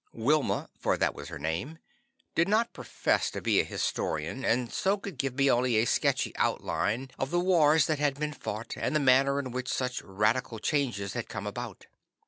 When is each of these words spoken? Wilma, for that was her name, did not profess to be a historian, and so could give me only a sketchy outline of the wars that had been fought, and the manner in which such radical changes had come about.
Wilma, 0.13 0.67
for 0.79 0.97
that 0.97 1.13
was 1.13 1.27
her 1.27 1.37
name, 1.37 1.77
did 2.33 2.47
not 2.47 2.73
profess 2.73 3.29
to 3.29 3.39
be 3.39 3.59
a 3.59 3.63
historian, 3.63 4.43
and 4.43 4.73
so 4.73 4.97
could 4.97 5.15
give 5.19 5.35
me 5.35 5.51
only 5.51 5.75
a 5.75 5.85
sketchy 5.85 6.35
outline 6.37 7.11
of 7.19 7.29
the 7.29 7.39
wars 7.39 7.85
that 7.85 7.99
had 7.99 8.19
been 8.19 8.33
fought, 8.33 8.73
and 8.75 8.95
the 8.95 8.99
manner 8.99 9.37
in 9.37 9.51
which 9.51 9.69
such 9.71 10.01
radical 10.01 10.57
changes 10.57 11.13
had 11.13 11.29
come 11.29 11.45
about. 11.45 11.85